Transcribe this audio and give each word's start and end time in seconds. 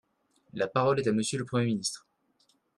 La 0.53 0.67
parole 0.67 0.99
est 0.99 1.07
à 1.07 1.11
Monsieur 1.11 1.37
le 1.37 1.45
Premier 1.45 1.65
ministre. 1.65 2.07